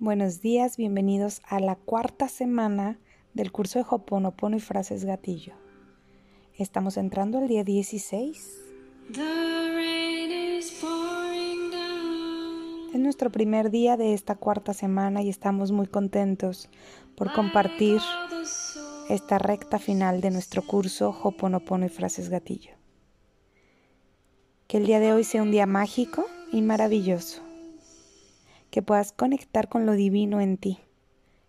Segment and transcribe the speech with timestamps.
[0.00, 3.00] Buenos días, bienvenidos a la cuarta semana
[3.34, 5.54] del curso de Hoponopono y frases gatillo.
[6.56, 8.60] Estamos entrando al día 16.
[12.94, 16.70] Es nuestro primer día de esta cuarta semana y estamos muy contentos
[17.16, 18.00] por compartir
[19.08, 22.70] esta recta final de nuestro curso Hoponopono y frases gatillo.
[24.68, 27.47] Que el día de hoy sea un día mágico y maravilloso
[28.70, 30.78] que puedas conectar con lo divino en ti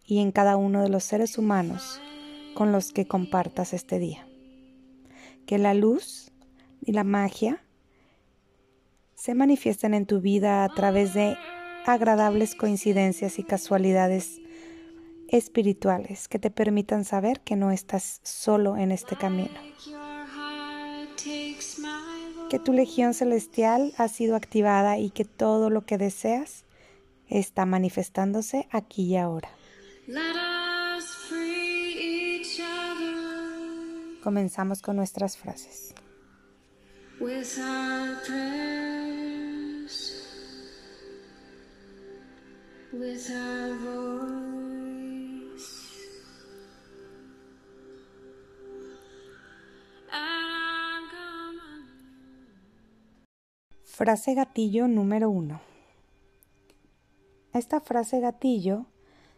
[0.06, 2.02] y en cada uno de los seres humanos
[2.56, 4.28] con los que compartas este día.
[5.46, 6.32] Que la luz
[6.82, 7.64] y la magia
[9.16, 11.38] se manifiesten en tu vida a través de
[11.86, 14.40] agradables coincidencias y casualidades
[15.28, 19.60] espirituales que te permitan saber que no estás solo en este camino.
[22.50, 26.66] Que tu legión celestial ha sido activada y que todo lo que deseas
[27.30, 29.50] está manifestándose aquí y ahora.
[34.24, 35.94] Comenzamos con nuestras frases.
[53.84, 55.69] Frase gatillo número uno.
[57.54, 58.86] Esta frase gatillo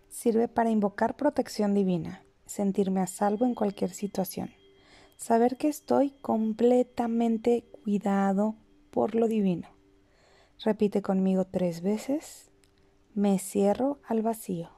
[0.10, 4.52] sirve para invocar protección divina, sentirme a salvo en cualquier situación,
[5.16, 8.56] saber que estoy completamente cuidado
[8.92, 9.70] por lo divino.
[10.64, 12.52] Repite conmigo tres veces.
[13.16, 14.70] Me cierro al vacío.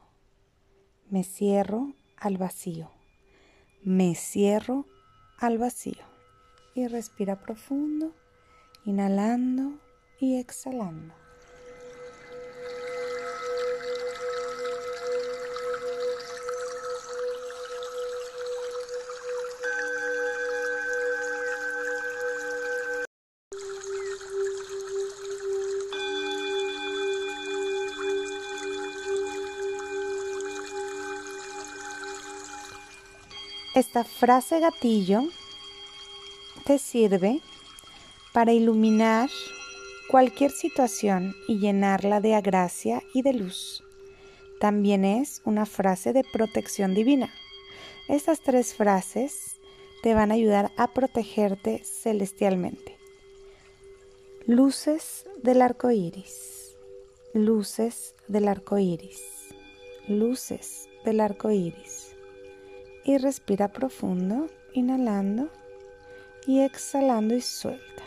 [1.10, 2.90] Me cierro al vacío.
[3.82, 4.86] Me cierro
[5.38, 6.04] al vacío.
[6.74, 8.12] Y respira profundo,
[8.84, 9.78] inhalando
[10.18, 11.23] y exhalando.
[33.74, 35.24] Esta frase gatillo
[36.64, 37.40] te sirve
[38.32, 39.28] para iluminar
[40.08, 43.82] cualquier situación y llenarla de gracia y de luz.
[44.60, 47.34] También es una frase de protección divina.
[48.06, 49.56] Estas tres frases
[50.04, 52.96] te van a ayudar a protegerte celestialmente.
[54.46, 56.76] Luces del arco iris,
[57.32, 59.20] luces del arco iris,
[60.06, 62.13] luces del arco iris
[63.04, 65.50] y respira profundo, inhalando
[66.46, 68.02] y exhalando y suelta.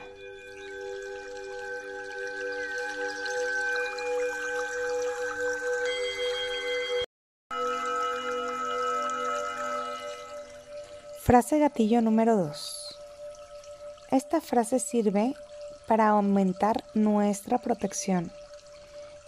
[11.22, 12.98] Frase gatillo número 2.
[14.12, 15.36] Esta frase sirve
[15.88, 18.32] para aumentar nuestra protección,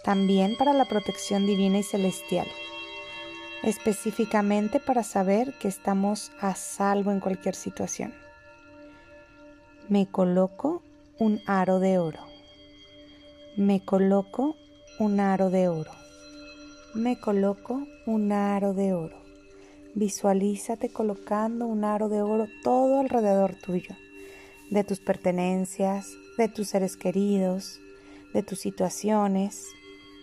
[0.04, 2.48] también para la protección divina y celestial
[3.64, 8.14] específicamente para saber que estamos a salvo en cualquier situación.
[9.90, 10.82] Me coloco
[11.18, 12.20] un aro de oro.
[13.58, 14.56] Me coloco
[15.00, 15.92] un aro de oro.
[16.94, 19.18] Me coloco un aro de oro.
[19.96, 23.96] Visualízate colocando un aro de oro todo alrededor tuyo,
[24.70, 27.82] de tus pertenencias, de tus seres queridos,
[28.34, 29.66] de tus situaciones.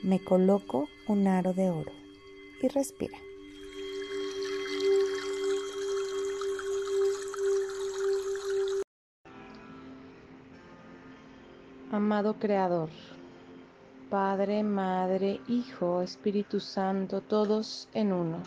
[0.03, 1.93] Me coloco un aro de oro
[2.63, 3.26] y respira.
[11.93, 12.89] Amado Creador,
[14.11, 18.39] Padre, Madre, Hijo, Espíritu Santo, todos en uno.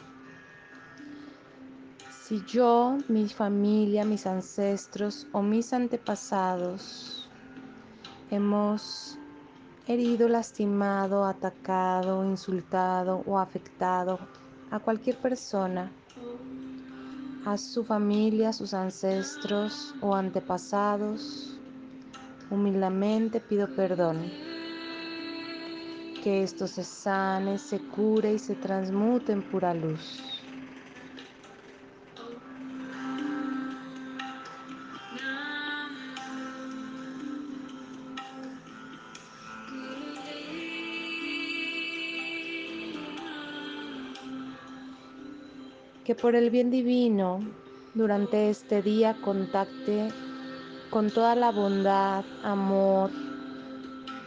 [2.21, 7.29] Si yo, mi familia, mis ancestros o mis antepasados
[8.29, 9.17] hemos
[9.87, 14.19] herido, lastimado, atacado, insultado o afectado
[14.69, 15.89] a cualquier persona,
[17.45, 21.48] a su familia, sus ancestros o antepasados,
[22.51, 24.31] Humildemente pido perdón.
[26.23, 30.21] Que esto se sane, se cure y se transmute en pura luz.
[46.03, 47.39] Que por el bien divino
[47.93, 50.09] durante este día contacte
[50.89, 53.11] con toda la bondad, amor,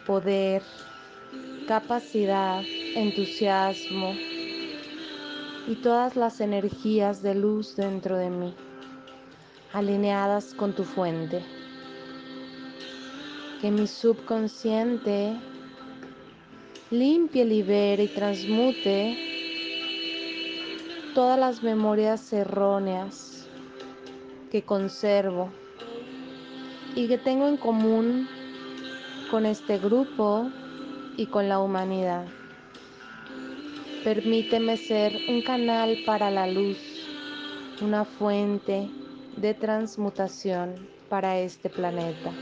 [0.06, 0.62] poder,
[1.66, 2.62] capacidad
[2.94, 4.14] entusiasmo
[5.66, 8.54] y todas las energías de luz dentro de mí,
[9.72, 11.44] alineadas con tu fuente.
[13.60, 15.36] Que mi subconsciente
[16.90, 19.16] limpie, libere y transmute
[21.14, 23.48] todas las memorias erróneas
[24.50, 25.50] que conservo
[26.94, 28.28] y que tengo en común
[29.30, 30.50] con este grupo
[31.16, 32.26] y con la humanidad.
[34.04, 36.78] Permíteme ser un canal para la luz,
[37.80, 38.90] una fuente
[39.36, 42.32] de transmutación para este planeta.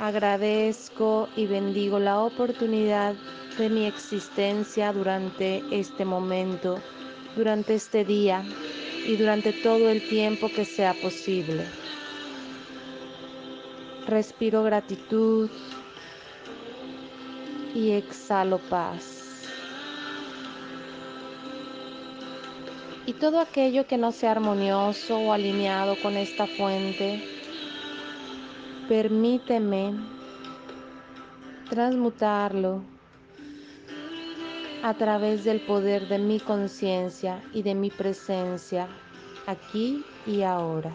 [0.00, 3.16] Agradezco y bendigo la oportunidad
[3.58, 6.78] de mi existencia durante este momento,
[7.34, 8.44] durante este día
[9.08, 11.64] y durante todo el tiempo que sea posible.
[14.06, 15.50] Respiro gratitud
[17.74, 19.48] y exhalo paz.
[23.04, 27.37] Y todo aquello que no sea armonioso o alineado con esta fuente,
[28.88, 29.92] permíteme
[31.68, 32.82] transmutarlo
[34.82, 38.88] a través del poder de mi conciencia y de mi presencia
[39.46, 40.94] aquí y ahora.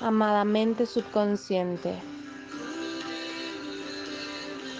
[0.00, 2.13] Amadamente subconsciente,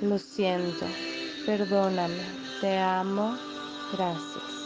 [0.00, 0.86] Lo siento,
[1.46, 2.24] perdóname,
[2.60, 3.36] te amo,
[3.92, 4.57] gracias.